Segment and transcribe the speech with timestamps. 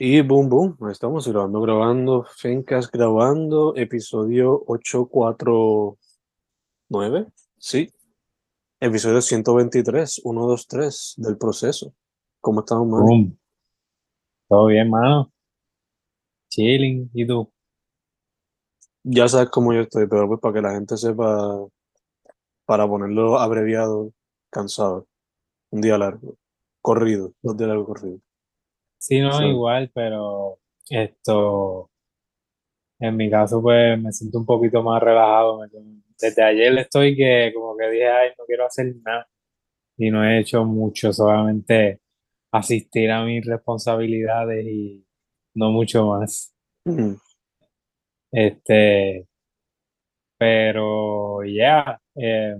[0.00, 7.26] Y boom, boom, ahí estamos grabando, grabando, Fencast grabando, episodio 849,
[7.56, 7.92] sí,
[8.78, 11.92] episodio 123, 123 del proceso.
[12.40, 13.02] ¿Cómo estamos, man?
[13.02, 13.36] Boom.
[14.48, 15.32] Todo bien, mano.
[16.48, 17.10] Chilling.
[17.12, 17.50] ¿Y tú?
[19.02, 21.66] Ya sabes cómo yo estoy, pero pues para que la gente sepa,
[22.66, 24.12] para ponerlo abreviado,
[24.48, 25.08] cansado,
[25.70, 26.36] un día largo,
[26.80, 28.27] corrido, dos días largos corridos.
[28.98, 30.58] Sí, no, So, igual, pero
[30.90, 31.90] esto,
[33.00, 35.60] en mi caso, pues me siento un poquito más relajado.
[35.60, 35.68] Me-
[36.20, 39.28] Desde ayer estoy que como que dije, ay, no quiero hacer nada.
[39.98, 42.00] Y no he hecho mucho, solamente
[42.52, 45.06] asistir a mis responsabilidades y
[45.54, 46.54] no mucho más.
[46.86, 47.16] mm,
[48.32, 49.26] Este,
[50.36, 52.56] pero ya, eh,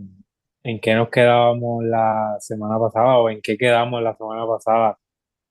[0.64, 4.98] ¿en qué nos quedábamos la semana pasada o en qué quedamos la semana pasada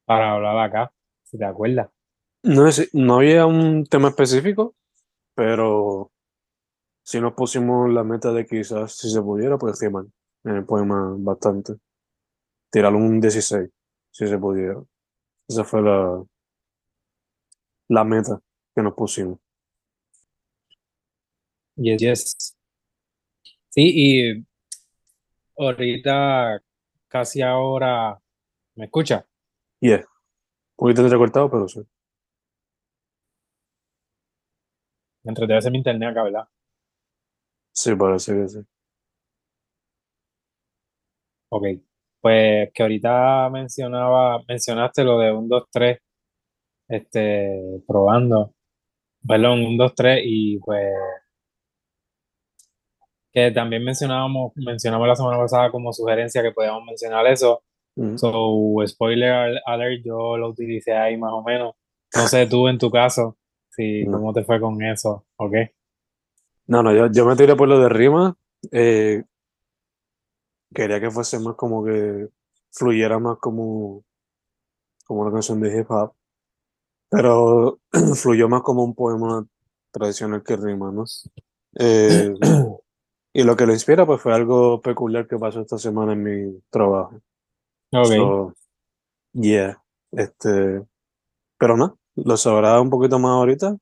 [0.07, 0.93] para hablar acá?
[1.25, 1.89] Si te acuerdas.
[2.43, 4.75] no, es- no había un tema específico,
[5.35, 6.11] pero
[7.03, 10.05] si nos pusimos la meta de quizás, si se pudiera, pues rimar
[10.45, 11.75] en el poema bastante.
[12.71, 13.69] Tirar un 16,
[14.11, 14.81] si se pudiera.
[15.49, 16.23] Esa fue la,
[17.89, 18.39] la meta
[18.73, 19.39] que nos pusimos.
[21.77, 22.53] Yes, yes.
[23.69, 24.45] Sí, y
[25.57, 26.61] ahorita,
[27.07, 28.19] casi ahora,
[28.75, 29.26] ¿me escucha?
[29.81, 29.97] Yeah.
[29.97, 30.05] Un
[30.77, 31.81] poquito entrecortado, pero sí.
[35.23, 36.47] Mientras debe ser mi internet acá, ¿verdad?
[37.75, 38.67] Sí, parece que sí.
[41.51, 41.63] Ok.
[42.19, 45.99] Pues que ahorita mencionaba, mencionaste lo de un 2 3
[46.89, 48.53] este, probando.
[49.27, 50.93] Perdón, un 2 3 y pues
[53.33, 57.63] que también mencionábamos, mencionamos la semana pasada como sugerencia que podíamos mencionar eso.
[57.97, 58.15] Mm.
[58.15, 61.73] So, spoiler alert, yo lo utilicé ahí más o menos.
[62.15, 63.37] No sé tú en tu caso,
[63.69, 64.19] si No.
[64.19, 65.53] cómo te fue con eso, ¿ok?
[66.67, 68.35] No, no, yo, yo me tiré por lo de rima.
[68.71, 69.23] eh,
[70.73, 72.27] quería que fuese más como que
[72.71, 74.03] fluyera más como,
[75.05, 76.13] como una canción de hip hop.
[77.09, 77.79] Pero
[78.15, 79.45] fluyó más como un poema
[79.91, 81.05] tradicional que rima, ¿no?
[81.79, 82.33] Eh,
[83.33, 86.61] y lo que lo inspira, pues fue algo peculiar que pasó esta semana en mi
[86.69, 87.19] trabajo.
[87.93, 88.07] Ok.
[88.07, 88.53] So,
[89.33, 89.81] yeah.
[90.11, 90.83] Este,
[91.57, 93.77] pero no, lo sabrá un poquito más ahorita.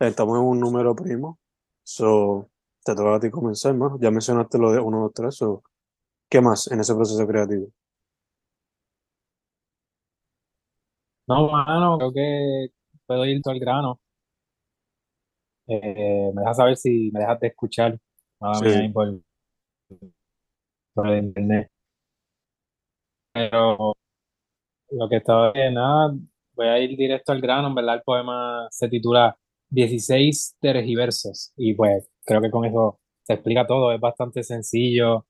[0.00, 1.38] Estamos en un número primo.
[1.84, 2.50] So,
[2.84, 3.98] te toca a ti comenzar, ¿no?
[4.00, 5.34] Ya mencionaste lo de 1, 2, 3.
[5.34, 5.62] So,
[6.30, 7.68] ¿qué más en ese proceso creativo?
[11.26, 12.68] No, mano, creo que
[13.06, 14.00] puedo ir todo al grano.
[15.66, 17.98] Eh, me dejas saber si me dejas de escuchar.
[18.40, 18.88] Mía, Sí.
[18.88, 19.20] por,
[20.94, 21.70] por el internet.
[23.38, 23.94] Pero
[24.90, 26.14] lo que estaba bien, nada,
[26.54, 27.68] voy a ir directo al grano.
[27.68, 29.36] En verdad, el poema se titula
[29.70, 31.52] 16 tergiversos.
[31.56, 33.92] Y pues creo que con eso se explica todo.
[33.92, 35.26] Es bastante sencillo.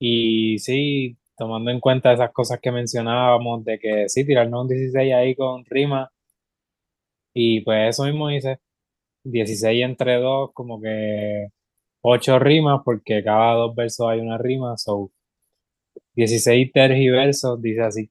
[0.00, 5.14] Y sí, tomando en cuenta esas cosas que mencionábamos, de que sí, tirarnos un 16
[5.14, 6.10] ahí con rima.
[7.34, 8.58] Y pues eso mismo hice.
[9.24, 11.48] 16 entre dos, como que
[12.02, 15.12] 8 rimas, porque cada dos versos hay una rima, so
[16.14, 18.10] 16 tergiversos, dice así.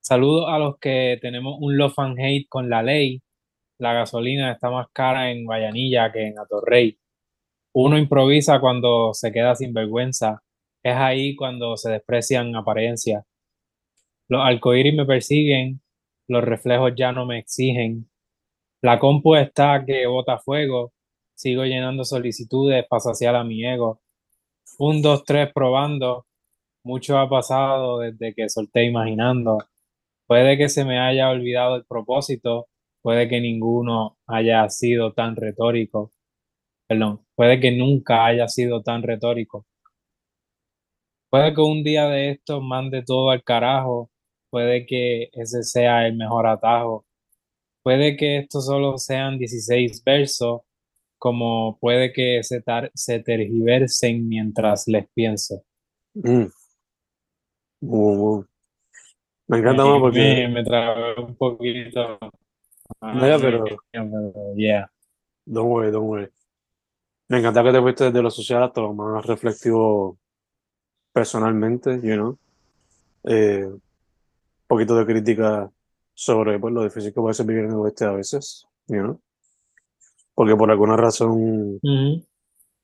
[0.00, 3.22] Saludos a los que tenemos un love and hate con la ley.
[3.78, 6.98] La gasolina está más cara en Guayanilla que en Atorrey.
[7.74, 10.42] Uno improvisa cuando se queda sin vergüenza.
[10.82, 13.24] Es ahí cuando se desprecian apariencias.
[14.28, 15.80] Los arcoíris me persiguen,
[16.28, 18.08] los reflejos ya no me exigen.
[18.82, 20.92] La compu está que bota fuego.
[21.36, 24.00] Sigo llenando solicitudes para saciar a mi ego.
[24.78, 26.26] Un, dos, tres probando.
[26.82, 29.58] Mucho ha pasado desde que solté imaginando.
[30.26, 32.68] Puede que se me haya olvidado el propósito.
[33.02, 36.10] Puede que ninguno haya sido tan retórico.
[36.88, 39.66] Perdón, puede que nunca haya sido tan retórico.
[41.30, 44.10] Puede que un día de estos mande todo al carajo.
[44.50, 47.04] Puede que ese sea el mejor atajo.
[47.82, 50.62] Puede que estos solo sean 16 versos,
[51.26, 55.64] como puede que se, tar- se tergiversen mientras les pienso.
[56.14, 56.46] Mm.
[57.80, 58.46] Uh, uh.
[59.48, 62.16] Me encanta más porque, me, me trabé un poquito.
[63.00, 63.64] Ah, pero pero
[64.54, 64.88] yeah.
[65.44, 66.28] don't worry, don't worry.
[67.28, 70.16] Me encanta que te fuiste desde lo social hasta lo más reflexivo
[71.12, 72.38] personalmente, you know.
[73.24, 73.82] Eh, un
[74.68, 75.68] poquito de crítica
[76.14, 79.20] sobre pues, lo difícil que puede ser vivir en el oeste a veces, you know.
[80.36, 82.26] Porque por alguna razón, Ujú.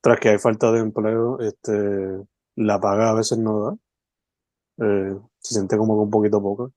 [0.00, 1.72] tras que hay falta de empleo, este,
[2.56, 3.76] la paga a veces no da.
[4.78, 6.72] Eh, se siente como que un poquito poco.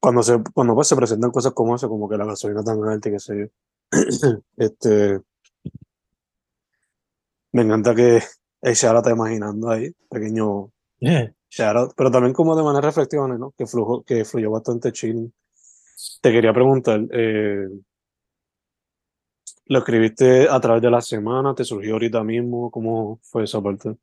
[0.00, 3.10] Cuando se, cuando pues, se presentan cosas como eso, como que la gasolina tan alta
[3.10, 3.46] y qué sé yo.
[4.56, 5.20] este,
[7.52, 8.22] me encanta que
[8.62, 10.70] el Shara está imaginando ahí, pequeño
[11.50, 13.52] shout pero también como de manera reflexiva, ¿no?
[13.58, 15.34] Que, flujo, que fluyó bastante chill.
[16.22, 17.68] Te quería preguntar, eh,
[19.66, 21.54] ¿lo escribiste a través de la semana?
[21.54, 22.70] ¿Te surgió ahorita mismo?
[22.70, 23.96] ¿Cómo fue esa parte?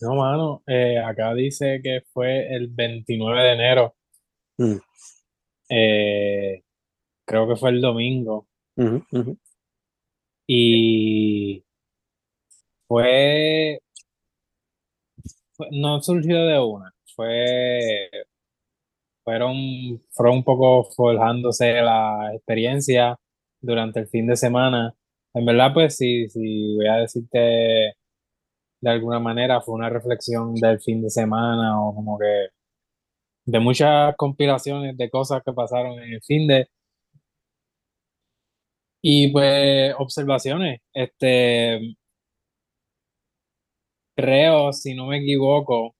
[0.00, 3.94] No, mano, eh, acá dice que fue el 29 de enero.
[4.58, 4.76] Mm.
[5.70, 6.62] Eh,
[7.26, 8.48] creo que fue el domingo.
[10.46, 11.64] Y
[12.88, 13.78] fue,
[15.56, 18.08] fue- no surgió de una, fue,
[19.24, 19.56] fueron,
[20.12, 23.16] fueron un poco forjándose la experiencia
[23.64, 24.94] durante el fin de semana.
[25.34, 27.38] En verdad, pues sí, sí, voy a decirte
[28.80, 32.48] de alguna manera, fue una reflexión del fin de semana o como que
[33.46, 36.68] de muchas compilaciones de cosas que pasaron en el fin de,
[39.02, 40.80] y pues observaciones.
[40.92, 41.94] Este,
[44.16, 45.94] creo, si no me equivoco,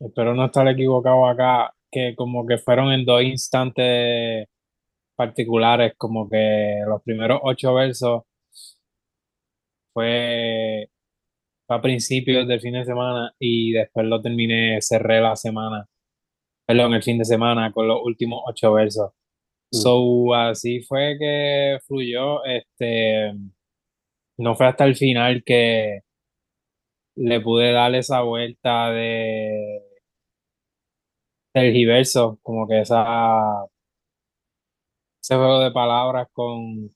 [0.00, 4.48] espero no estar equivocado acá, que como que fueron en dos instantes
[5.16, 8.22] particulares, como que los primeros ocho versos
[9.92, 10.88] fue
[11.68, 15.86] a principios del fin de semana y después lo terminé, cerré la semana,
[16.66, 19.12] perdón, el fin de semana con los últimos ocho versos.
[19.72, 23.32] mm, So, así fue que fluyó, este,
[24.38, 26.00] no fue hasta el final que
[27.16, 29.80] le pude dar esa vuelta de
[31.52, 33.66] tergiverso, como que esa,
[35.22, 36.94] ese juego de palabras con,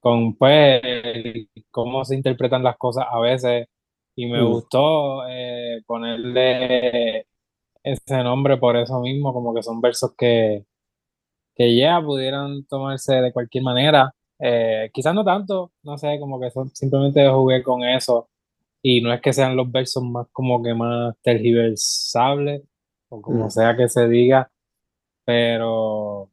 [0.00, 3.66] con pues, el- cómo se interpretan las cosas a veces.
[4.16, 7.26] Y me mm, gustó eh, ponerle
[7.82, 10.64] ese nombre por eso mismo, como que son versos que,
[11.56, 14.12] que ya pudieran tomarse de cualquier manera.
[14.38, 18.28] Eh, quizás no tanto, no sé, como que son, simplemente jugué con eso.
[18.82, 22.62] Y no es que sean los versos más como que más tergiversables,
[23.10, 24.50] o como mm, sea que se diga,
[25.24, 26.30] pero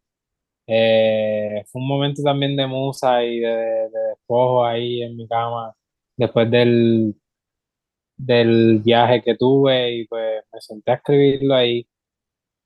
[0.73, 5.73] eh, fue un momento también de musa y de, de despojo ahí en mi cama,
[6.15, 7.13] después del,
[8.17, 11.85] del viaje que tuve, y pues me senté a escribirlo ahí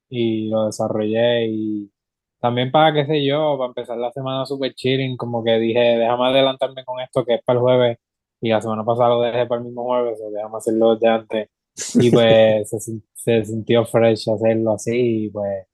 [0.10, 1.92] y lo desarrollé y
[2.40, 6.28] también para, qué sé yo, para empezar la semana super chilling, como que dije, déjame
[6.28, 7.98] adelantarme con esto que es para el jueves
[8.42, 11.50] y la semana pasada lo dejé para el mismo jueves, o déjame hacerlo desde antes.
[11.96, 15.66] Y pues se, se sintió fresh hacerlo así y pues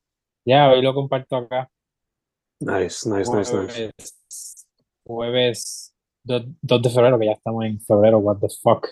[0.46, 1.70] ya, hoy lo comparto acá,
[2.62, 3.74] Nice, nice, nice, nice.
[3.74, 4.68] jueves,
[5.04, 8.88] jueves 2, de febrero, que ya estamos en febrero, what the fuck.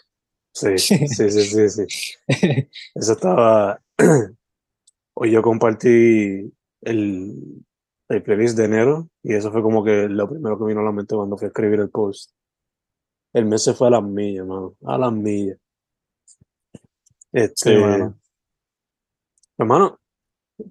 [0.51, 1.86] Sí, sí, sí, sí, sí.
[2.95, 3.80] Eso estaba.
[5.13, 6.51] Hoy yo compartí
[6.81, 7.63] el,
[8.10, 10.92] el playlist de enero y eso fue como que lo primero que vino a la
[10.92, 12.31] mente cuando fui a escribir el post.
[13.33, 15.57] El mes se fue a las millas, mano, a las millas.
[16.74, 16.80] Sí,
[17.33, 18.18] Este, mano.
[19.57, 20.00] hermano,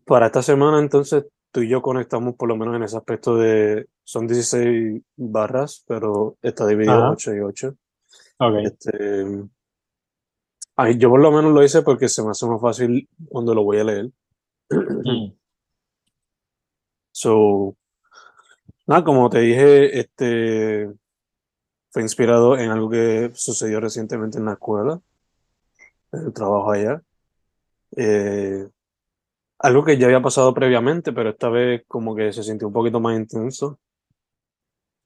[0.04, 3.88] para esta semana entonces tú y yo conectamos por lo menos en ese aspecto de,
[4.04, 7.74] son 16 barras, pero está dividido Ajá, 8 y 8.
[8.38, 8.54] ok.
[8.64, 9.26] Este,
[10.76, 13.62] ay, yo por lo menos lo hice porque se me hace más fácil cuando lo
[13.64, 14.10] voy a leer.
[14.70, 15.32] Mm,
[17.10, 17.76] So,
[18.86, 20.88] nada, como te dije, este
[21.90, 25.00] fue inspirado en algo que sucedió recientemente en la escuela,
[26.12, 27.02] en el trabajo allá.
[27.96, 28.68] Eh,
[29.58, 33.00] algo que ya había pasado previamente, pero esta vez como que se sintió un poquito
[33.00, 33.78] más intenso.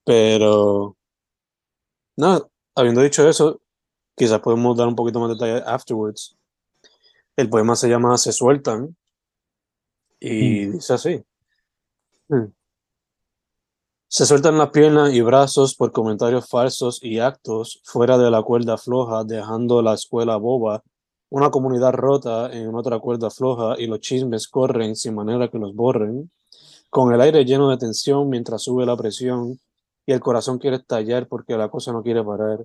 [0.05, 0.97] Pero,
[2.17, 3.61] nada, habiendo dicho eso,
[4.15, 6.37] quizás podemos dar un poquito más de detalle afterwards.
[7.35, 8.95] El poema se llama Se sueltan
[10.19, 11.23] y mm, dice así.
[14.07, 18.77] Se sueltan las piernas y brazos por comentarios falsos y actos fuera de la cuerda
[18.77, 20.83] floja, dejando la escuela boba,
[21.33, 25.73] una comunidad rota en otra cuerda floja y los chismes corren sin manera que los
[25.73, 26.29] borren,
[26.91, 29.59] con el aire lleno de tensión mientras sube la presión
[30.05, 32.63] y el corazón quiere estallar porque la cosa no quiere parar,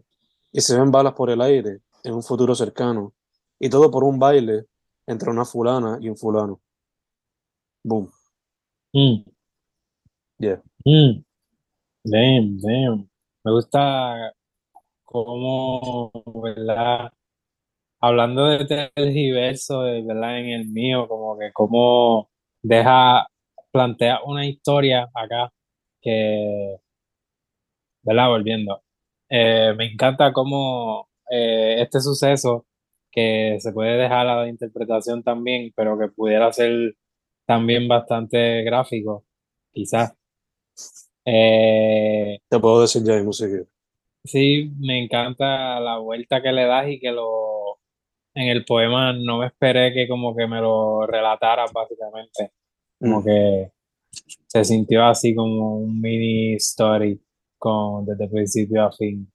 [0.53, 3.15] y se ven balas por el aire en un futuro cercano,
[3.59, 4.67] y todo por un baile
[5.07, 6.61] entre una fulana y un fulano.
[7.83, 8.11] Boom.
[8.93, 9.25] mm,
[10.41, 10.61] Yeah.
[10.85, 11.25] mm.
[12.05, 13.09] Damn, damn.
[13.45, 14.35] Me gusta
[15.05, 17.11] cómo, ¿verdad?
[18.01, 18.65] Hablando de
[18.95, 20.39] tergiverso, ¿verdad?
[20.41, 22.31] En el mío, como que cómo
[22.63, 23.27] deja,
[23.73, 25.53] plantea una historia acá
[26.01, 26.77] que,
[28.03, 28.29] ¿verdad?
[28.29, 28.83] Volviendo.
[29.29, 32.67] Eh, me encanta cómo eh, este suceso
[33.11, 36.95] que se puede dejar a la interpretación también, pero que pudiera ser
[37.47, 39.25] también bastante gráfico,
[39.73, 40.15] quizás.
[41.25, 43.69] Eh, Te puedo decir ya mismo quieres.
[44.25, 47.58] sí, me encanta la vuelta que le das y que lo
[48.39, 52.53] en el poema no me esperé que como que me lo relatara básicamente,
[53.01, 53.73] como Mm, que
[54.47, 57.21] se sintió así como un mini story
[57.59, 59.31] con desde principio a fin.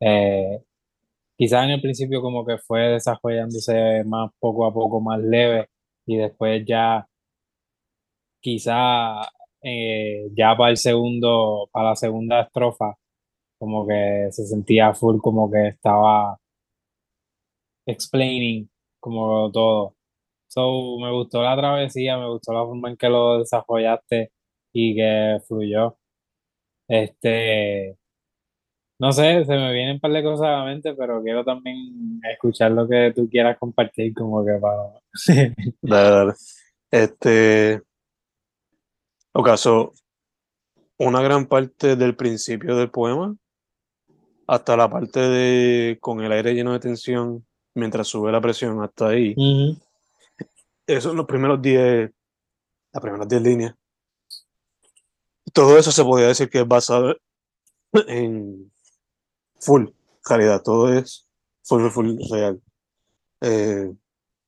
[0.00, 0.62] Eh,
[1.36, 5.68] quizás en el principio como que fue desarrollándose más poco a poco, más leve
[6.06, 7.08] y después ya
[8.40, 9.22] quizá
[9.62, 12.94] eh, ya para el segundo, para la segunda estrofa,
[13.58, 16.38] como que se sentía full, como que estaba
[17.86, 18.68] explaining
[19.00, 19.96] como todo.
[20.48, 24.32] So, me gustó la travesía, me gustó la forma en que lo desarrollaste
[24.72, 25.96] y que fluyó.
[26.88, 27.98] Este,
[28.98, 32.20] no sé, se me vienen un par de cosas a la mente, pero quiero también
[32.32, 34.76] escuchar lo que tú quieras compartir, como que para...
[35.82, 36.32] dale, dale.
[36.90, 37.82] Este,
[39.32, 39.92] ocaso,
[40.98, 43.36] una gran parte del principio del poema
[44.46, 49.08] hasta la parte de con el aire lleno de tensión mientras sube la presión hasta
[49.08, 49.34] ahí.
[49.36, 49.78] Ujú,
[50.86, 52.10] Esos son los primeros 10,
[52.92, 53.74] las primeras 10 líneas.
[55.52, 57.16] Todo eso se podría decir que es basado
[57.92, 58.72] en
[59.60, 59.88] full
[60.24, 61.28] realidad, todo es
[61.62, 62.60] full, full real.
[63.40, 63.92] Eh,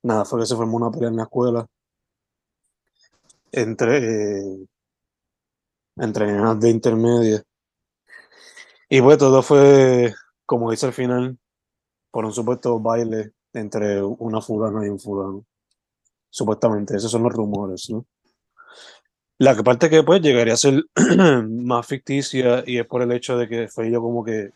[0.02, 1.66] nada, fue que se formó una pelea en la escuela
[3.52, 4.66] entre, eh,
[5.96, 7.42] entre de intermedia.
[8.88, 10.14] Y pues todo fue,
[10.44, 11.38] como dice al final,
[12.16, 15.44] por un supuesto baile entre una fulana y un fulano.
[16.30, 18.06] Supuestamente, esos son los rumores, ¿no?
[19.36, 20.82] La parte que pues llegaría a ser
[21.46, 24.50] más ficticia y es por el hecho de que fue yo como que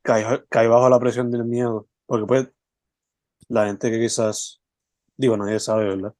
[0.00, 1.86] caí, caí bajo la presión del miedo.
[2.06, 2.48] Porque pues
[3.48, 4.62] la gente que quizás,
[5.18, 6.14] digo, nadie sabe, ¿verdad?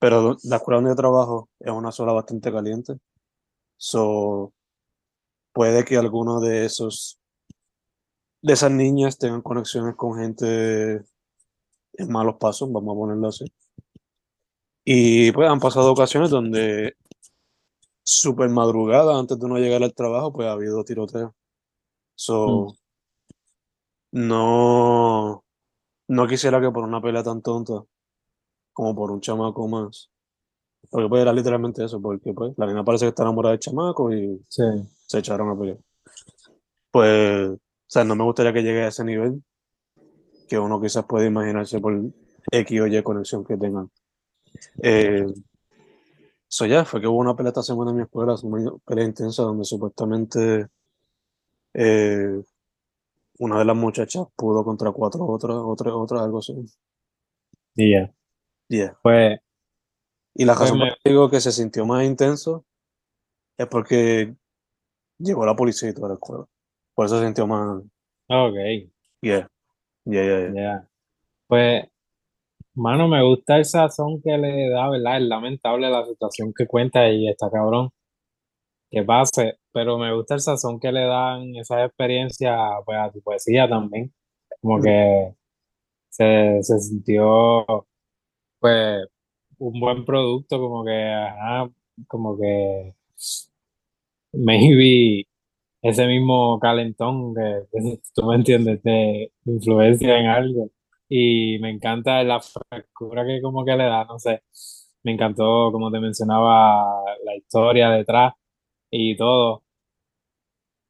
[0.00, 2.94] Pero la escuela donde yo trabajo es una zona bastante caliente.
[3.76, 4.52] So,
[5.52, 7.20] puede que alguno de esos,
[8.46, 11.02] de esas niñas tengan conexiones con gente
[11.94, 13.44] en malos pasos, vamos a ponerlo así.
[14.84, 16.94] Y pues han pasado ocasiones donde
[18.04, 21.34] súper madrugada, antes de uno llegar al trabajo, pues ha habido tiroteo.
[22.14, 22.76] So,
[24.12, 25.42] no,
[26.06, 27.82] no quisiera que por una pelea tan tonta
[28.72, 30.08] como por un chamaco más.
[30.88, 34.12] Porque pues era literalmente eso, porque pues la niña parece que está enamorada del chamaco
[34.12, 34.62] y Sí,
[35.04, 35.78] se echaron a pelear.
[36.92, 39.42] Pues, o sea, no me gustaría que llegue a ese nivel
[40.48, 41.94] que uno quizás puede imaginarse por
[42.50, 43.90] X o Y conexión que tengan.
[44.82, 45.26] Eh,
[46.48, 49.42] eso ya, fue que hubo una pelea esta semana en mi escuela, una pelea intensa
[49.42, 50.68] donde supuestamente
[51.74, 52.42] eh,
[53.38, 56.54] una de las muchachas pudo contra cuatro otras, otras, otras, algo así.
[57.74, 58.12] y ya.
[58.68, 58.98] Yeah.
[59.02, 59.38] Pues,
[60.34, 60.96] Y la pues razón por me...
[61.04, 62.64] digo que se sintió más intenso
[63.56, 64.34] es porque
[65.18, 66.46] llegó la policía y toda la escuela.
[66.96, 67.82] Por eso se sintió más.
[68.28, 68.56] Ok,
[69.22, 69.48] Yeah,
[70.06, 70.88] yeah, yeah, yeah.
[71.48, 71.84] Pues,
[72.74, 75.18] mano, me gusta el sazón que le da, ¿verdad?
[75.18, 77.90] Es lamentable la situación que cuenta y está cabrón
[78.90, 83.20] que pase, pero me gusta el sazón que le dan esas experiencias, pues, a tu
[83.22, 84.12] poesía también.
[84.60, 85.34] Como Mm, que
[86.10, 87.66] se, se sintió,
[88.60, 89.06] pues,
[89.58, 91.70] un buen producto, como que, ajá,
[92.08, 92.94] como que
[94.34, 95.26] maybe
[95.90, 100.70] ese mismo calentón que, que tú me entiendes, te influencia en algo.
[101.08, 104.42] Y me encanta la frescura que como que le da, no sé.
[105.04, 106.84] Me encantó, como te mencionaba,
[107.24, 108.34] la historia detrás
[108.90, 109.62] y todo,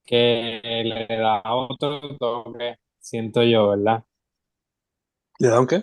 [0.04, 4.04] que le da otro toque, siento yo, ¿verdad?
[5.38, 5.82] ¿Le da un qué?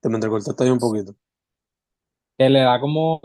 [0.00, 1.14] Te me entrecortaste ahí un poquito.
[2.38, 3.20] Que le da como,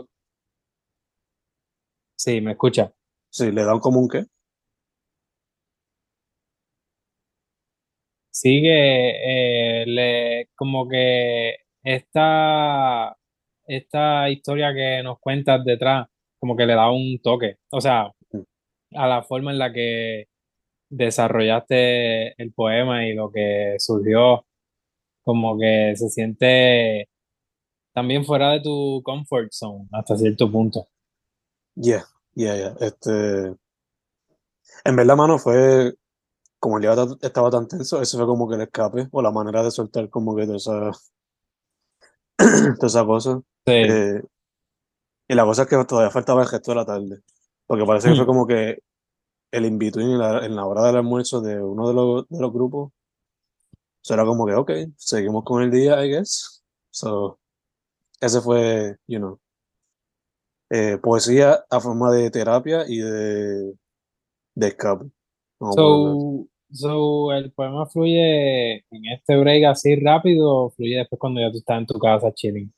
[2.16, 2.92] sí, me escucha.
[3.30, 4.26] Sí, le da un como un qué.
[8.38, 13.16] Sí que eh, le, como que esta,
[13.66, 16.06] esta historia que nos cuentas detrás,
[16.38, 17.56] como que le da un toque.
[17.70, 18.12] O sea,
[18.92, 20.28] a la forma en la que
[20.90, 24.44] desarrollaste el poema y lo que surgió,
[25.22, 27.08] como que se siente
[27.94, 30.86] también fuera de tu comfort zone hasta cierto punto.
[31.74, 32.76] Yeah, yeah, yeah.
[32.80, 33.56] Este,
[34.84, 35.94] en verdad, mano, fue
[36.66, 39.30] como el día ta- estaba tan tenso, ese fue como que el escape o la
[39.30, 40.90] manera de soltar como que toda esa,
[42.80, 43.40] toda esa cosa.
[43.64, 43.72] Sí.
[43.72, 44.20] Eh,
[45.28, 47.20] y la cosa es que todavía faltaba el resto de la tarde,
[47.68, 48.78] porque parece que fue Mm, como que
[49.52, 52.52] el in-between en la, en la hora del almuerzo de uno de los, de los
[52.52, 52.90] grupos
[54.02, 56.64] So era como que, ok, seguimos con el día, I guess.
[56.90, 57.38] So,
[58.20, 59.38] ese fue, you know,
[60.70, 63.72] eh, poesía a forma de terapia y de,
[64.54, 65.06] de escape.
[65.60, 65.74] Así.
[65.76, 71.50] So, so, el poema fluye en este break así rápido o fluye después cuando ya
[71.50, 72.72] tú estás en tu casa chilling.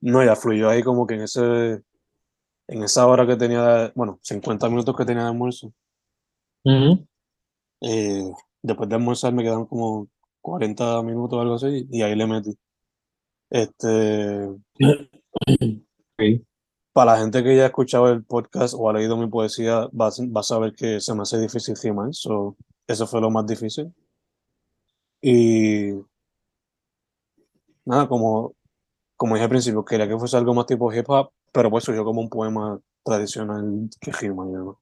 [0.00, 1.82] No, ya fluyó ahí como que en ese,
[2.68, 5.72] en esa hora que tenía, bueno, 50 minutos que tenía de almuerzo.
[7.80, 8.30] Eh,
[8.62, 10.08] después de almorzar me quedaron como
[10.40, 12.56] 40 minutos o algo así y ahí le metí.
[13.50, 14.48] Este,
[16.16, 16.42] Ok.
[16.92, 20.10] para la gente que ya ha escuchado el podcast o ha leído mi poesía, va,
[20.10, 23.92] va a saber que se me hace difícil rimar, so, eso fue lo más difícil.
[25.20, 25.92] Y
[27.84, 28.54] nada, como,
[29.16, 32.04] como dije al principio, quería que fuese algo más tipo hip hop, pero pues surgió
[32.04, 34.80] como un poema tradicional que rima, ¿no?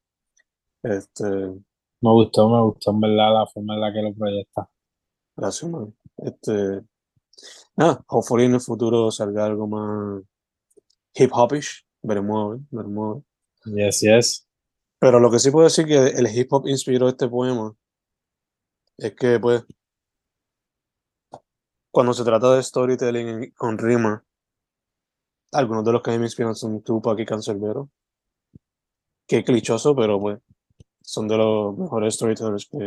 [0.82, 4.68] Este, Me gustó, me gustó en verdad la forma en la que lo proyecta.
[5.36, 5.94] gracias, man.
[6.18, 6.82] Este,
[7.76, 10.22] nada, hopefully en el futuro salga algo más
[11.14, 13.22] hip hopish, veremos, a ver, veremos.
[13.64, 13.86] a ver.
[13.86, 14.48] Yes, yes.
[14.98, 17.74] Pero lo que sí puedo decir que el hip hop inspiró este poema
[19.02, 19.64] es que, pues,
[21.90, 24.24] cuando se trata de storytelling con rima,
[25.52, 27.90] algunos de los que a mí me inspiran son Tupac y Canserbero.
[29.26, 30.40] Que clichoso, pero pues
[31.02, 32.78] son de los mejores storytellers que,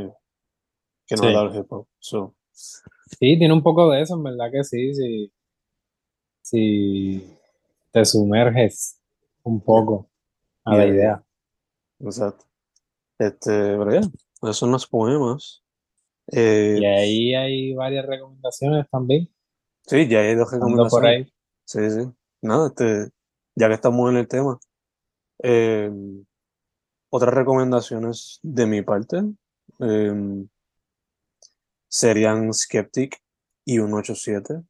[1.06, 1.34] que nos Sí.
[1.34, 1.88] dado el hip hop.
[2.00, 5.32] So, Sí, tiene un poco de eso, en verdad que sí, sí.
[6.42, 7.38] Si
[7.92, 9.00] te sumerges
[9.44, 10.10] un poco
[10.64, 10.94] a la Yeah, yeah.
[10.96, 11.24] idea.
[12.00, 12.46] exacto.
[13.20, 14.00] Este, pero ya,
[14.42, 15.64] esos son los poemas.
[16.32, 19.30] Eh, Y ahí hay varias recomendaciones también,
[19.88, 21.28] sí, ya hay dos ando por recomendaciones.
[21.28, 21.34] ahí.
[21.66, 22.12] Sí, sí.
[22.42, 23.10] Nada, este,
[23.56, 24.60] ya que estamos en el tema,
[25.44, 25.92] eh,
[27.10, 29.24] otras recomendaciones de mi parte
[29.80, 30.46] eh,
[31.88, 33.22] serían Skeptic
[33.66, 34.62] y 187,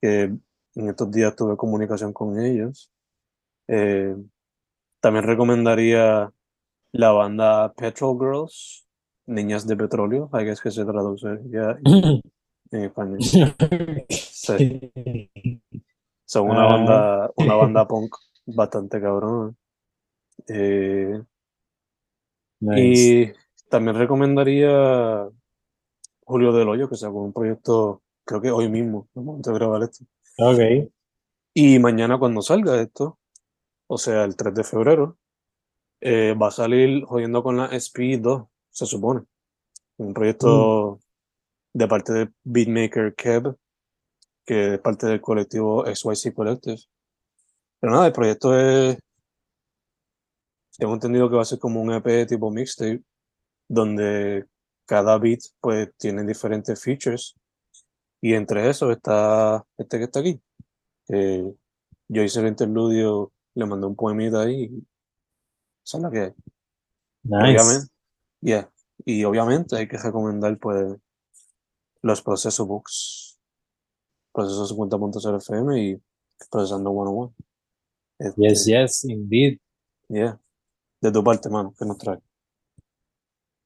[0.00, 2.90] que en estos días tuve comunicación con ellos.
[3.66, 4.14] Eh,
[5.00, 6.32] también recomendaría
[6.92, 8.87] la banda Petrol Girls,
[9.28, 11.78] Niñas de Petróleo, hay que es que se traduce ya
[12.72, 13.18] en español.
[14.08, 14.92] Sí.
[16.24, 16.72] Son una Ah.
[16.72, 18.14] banda, una banda punk
[18.46, 19.54] bastante cabrona.
[20.48, 21.20] Eh,
[22.60, 23.32] Nice.
[23.32, 23.32] y
[23.70, 25.28] también recomendaría
[26.24, 30.04] Julio del Hoyo, que sacó un proyecto, creo que hoy mismo, momento de grabar esto.
[30.38, 30.90] Ok.
[31.54, 33.18] Y mañana cuando salga esto,
[33.86, 35.16] o sea, el 3 de febrero,
[36.00, 39.24] eh, va a salir jodiendo con la SP2, se supone.
[39.96, 41.00] Un proyecto
[41.72, 43.56] de parte de Beatmaker Kev,
[44.44, 46.78] que es parte del colectivo XYZ Collective.
[47.80, 48.98] Pero nada, el proyecto es,
[50.78, 53.02] tengo entendido que va a ser como un EP tipo mixtape,
[53.68, 54.46] donde
[54.86, 57.34] cada beat pues tiene diferentes features.
[58.20, 60.40] Y entre esos está este que está aquí.
[61.04, 61.52] que
[62.08, 64.70] yo hice el interludio, le mandé un poemita ahí.
[65.84, 66.34] Esa es la que hay.
[67.24, 67.97] Nice.
[68.40, 68.70] Yeah.
[69.04, 70.96] Y obviamente hay que recomendar pues
[72.02, 73.40] los procesos books.
[74.32, 76.02] Procesos 50.0 FM y
[76.50, 77.34] procesando 101.
[78.18, 79.58] Este, Yes, yes, indeed.
[80.08, 80.38] yeah.
[81.00, 82.18] De tu parte, mano, que nos trae.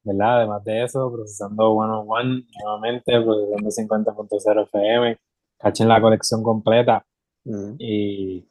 [0.05, 0.39] ¿Verdad?
[0.39, 5.19] Además de eso, procesando One on One nuevamente, procesando 50.0 FM.
[5.59, 7.07] Cachen la colección completa.
[7.45, 7.77] Ujú.
[7.79, 8.49] Y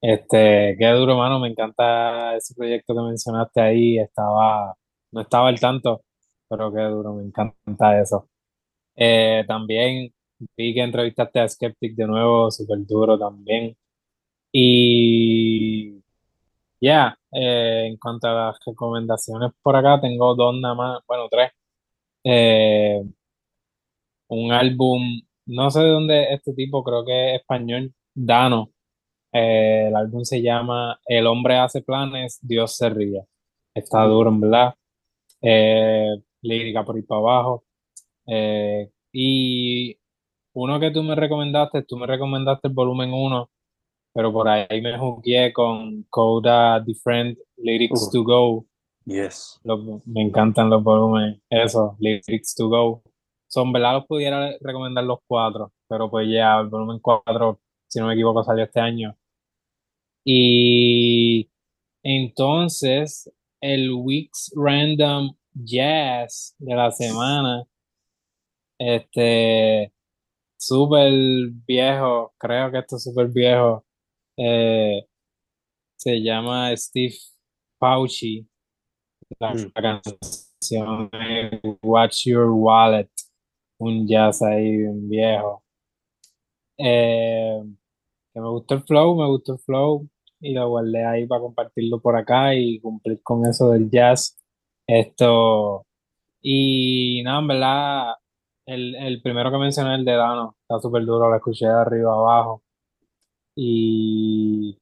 [0.00, 1.38] este, qué duro, mano.
[1.38, 3.98] Me encanta ese proyecto que mencionaste ahí.
[3.98, 4.74] Estaba,
[5.16, 6.02] no estaba al tanto,
[6.48, 8.28] pero qué duro, me encanta eso.
[8.96, 10.12] Eh, también
[10.56, 13.76] vi que entrevistaste a Skeptic de nuevo, súper duro también.
[14.52, 16.02] Y
[16.80, 21.52] ya, eh, en cuanto a las recomendaciones por acá, tengo dos nada más, bueno, tres.
[22.24, 23.02] Eh,
[24.28, 28.70] un álbum, no sé de dónde es este tipo, creo que es español, Dano.
[29.32, 33.24] Eh, el álbum se llama El hombre hace planes, Dios se ríe.
[33.74, 34.74] Está duro, en verdad.
[35.48, 37.64] Eh, lírica por ahí para abajo.
[38.26, 39.96] Eh, y
[40.54, 43.48] uno que tú me recomendaste, tú me recomendaste el volumen 1,
[44.12, 48.10] pero por ahí me jugué con Coda Different Lyrics Uh.
[48.12, 48.66] to Go.
[49.04, 49.60] Yes.
[49.62, 53.02] Los- me encantan los volúmenes, eso, Lyrics to Go.
[53.48, 53.92] Son, ¿verdad?
[53.94, 58.42] Los pudiera recomendar los cuatro, pero pues ya, el volumen 4, si no me equivoco,
[58.42, 59.16] salió este año.
[60.24, 61.48] Y
[62.02, 67.64] entonces, el Weeks Random Jazz de la semana,
[68.78, 69.92] este,
[70.56, 71.12] súper
[71.66, 73.84] viejo, creo que esto es súper viejo,
[74.36, 75.06] eh,
[75.96, 77.14] se llama Steve
[77.78, 78.46] Fauci,
[79.40, 79.72] la Mm.
[79.72, 83.10] canción es Watch Your Wallet,
[83.78, 85.62] un jazz ahí bien viejo.
[86.78, 87.62] Eh,
[88.34, 90.08] que me gustó el flow, me gustó el flow
[90.40, 94.36] y lo guardé ahí para compartirlo por acá y cumplir con eso del jazz.
[94.86, 95.86] Esto,
[96.42, 98.14] y nada, en verdad,
[98.66, 102.12] el, el primero que mencioné, el de Dano, está súper duro, lo escuché de arriba
[102.14, 102.62] abajo.
[103.54, 104.78] Y,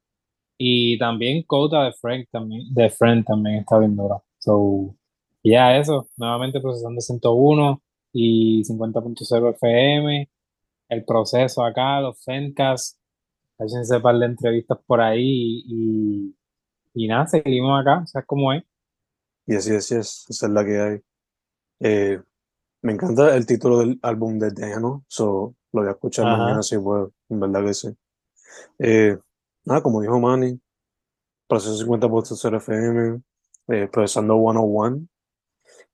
[0.58, 4.24] y también Cota de Frank también, de Friend también está bien duro.
[4.38, 4.94] So,
[5.42, 10.28] ya eso, nuevamente procesando 101 y 50.0 FM,
[10.88, 12.98] el proceso acá, los Fencast,
[13.58, 16.36] hácense par de entrevistas por ahí y,
[16.94, 18.64] y nada, seguimos acá, ¿sabes cómo es?
[19.46, 21.00] Y así, así es, esa es la que hay.
[21.80, 22.20] Eh,
[22.82, 26.36] me encanta el título del álbum de Dano, so lo voy a escuchar Ajá.
[26.36, 27.96] mañana si puedo, en verdad que sí.
[28.78, 29.18] Eh,
[29.64, 30.60] nada, como dijo Manny,
[31.48, 33.20] proceso 50.0 FM,
[33.68, 35.06] eh, procesando 101.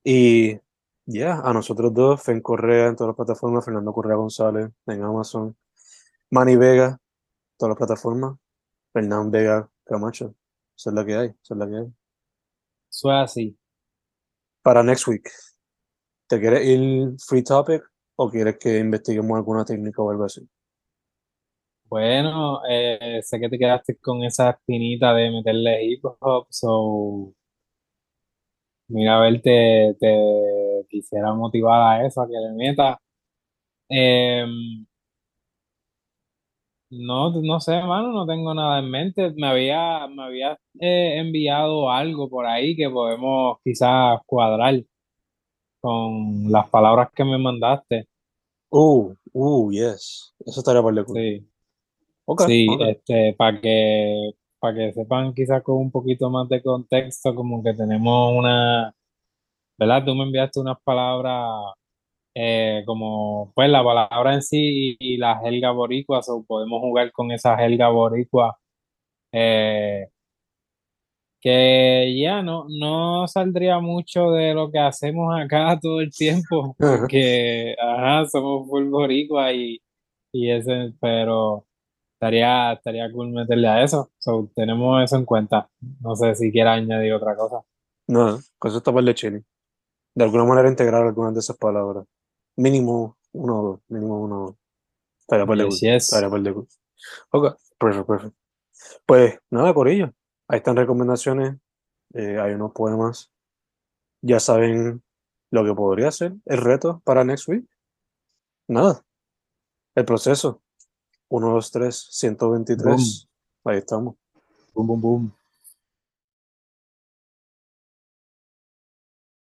[0.05, 0.59] Y
[1.07, 5.57] ya, a nosotros dos, Fen Correa en todas las plataformas, Fernando Correa González en Amazon,
[6.31, 6.99] Manny Vega,
[7.61, 8.39] todas las plataformas,
[8.93, 10.35] Fernán Vega Camacho.
[10.77, 11.93] Esa es la que hay, esa es la que hay.
[12.91, 13.59] Eso es así.
[14.63, 15.31] Para next week,
[16.27, 17.83] ¿te quieres ir free topic
[18.17, 20.49] o quieres que investiguemos alguna técnica o algo así?
[21.85, 27.35] Bueno, eh, sé que te quedaste con esa espinita de meterle hip hop, so
[28.89, 32.99] mira, a ver, te, te quisiera motivar a eso, a que le meta.
[33.89, 34.87] Em,
[36.91, 39.33] no, no sé, hermano, no tengo nada en mente.
[39.37, 44.83] Me había, me había eh, enviado algo por ahí que podemos quizás cuadrar
[45.81, 48.07] con las palabras que me mandaste.
[48.71, 50.35] Uh, uh, yes.
[50.45, 51.17] Eso estaría por cool.
[51.17, 51.47] Sí,
[52.25, 52.81] Ok, sí, ok.
[52.83, 57.75] este, para que, para que sepan quizás con un poquito más de contexto, como que
[57.75, 58.95] tenemos una,
[59.79, 60.05] ¿verdad?
[60.05, 61.75] Tú me enviaste unas palabras
[62.35, 67.13] eh, como pues la palabra en sí y, y la jerga boricua, o podemos jugar
[67.13, 68.59] con esa jerga boricua
[69.33, 70.09] eh,
[71.41, 77.75] que ya no, no saldría mucho de lo que hacemos acá todo el tiempo, porque
[77.81, 79.81] ajá, somos full boricua y,
[80.33, 81.67] y ese, pero
[82.15, 85.69] estaría, estaría cool meterle a eso, so, tenemos eso en cuenta.
[86.01, 87.63] No sé si quieras añadir otra cosa.
[88.07, 89.45] No, con eso está por chile.
[90.15, 92.05] De alguna manera integrar algunas de esas palabras.
[92.57, 94.57] Mínimo uno o dos, mínimo uno o dos.
[95.21, 96.05] Estaría por Yes, yes.
[96.05, 96.41] Estaría por.
[97.31, 98.37] Ok, perfecto, perfecto.
[99.07, 100.13] Pues nada, Corillo.
[100.49, 101.57] Ahí están recomendaciones.
[102.15, 103.31] eh, hay unos poemas.
[104.21, 105.03] Ya saben
[105.51, 107.65] lo que podría ser el reto para next week.
[108.69, 109.05] Nada.
[109.95, 110.63] El proceso.
[111.29, 113.29] 1, 2, 3, 123.
[113.65, 114.17] Ahí estamos.
[114.75, 115.40] Boom, boom, boom.